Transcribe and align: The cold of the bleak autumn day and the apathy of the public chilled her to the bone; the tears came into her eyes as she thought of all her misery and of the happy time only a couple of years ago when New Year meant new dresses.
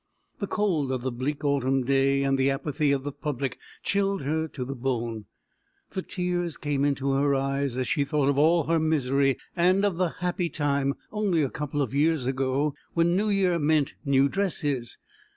The 0.39 0.47
cold 0.47 0.91
of 0.91 1.03
the 1.03 1.11
bleak 1.11 1.43
autumn 1.45 1.83
day 1.83 2.23
and 2.23 2.35
the 2.35 2.49
apathy 2.49 2.91
of 2.91 3.03
the 3.03 3.11
public 3.11 3.59
chilled 3.83 4.23
her 4.23 4.47
to 4.47 4.65
the 4.65 4.73
bone; 4.73 5.25
the 5.91 6.01
tears 6.01 6.57
came 6.57 6.83
into 6.83 7.11
her 7.11 7.35
eyes 7.35 7.77
as 7.77 7.87
she 7.87 8.03
thought 8.03 8.27
of 8.27 8.39
all 8.39 8.63
her 8.63 8.79
misery 8.79 9.37
and 9.55 9.85
of 9.85 9.97
the 9.97 10.09
happy 10.19 10.49
time 10.49 10.95
only 11.11 11.43
a 11.43 11.51
couple 11.51 11.83
of 11.83 11.93
years 11.93 12.25
ago 12.25 12.73
when 12.95 13.15
New 13.15 13.29
Year 13.29 13.59
meant 13.59 13.93
new 14.03 14.27
dresses. 14.27 14.97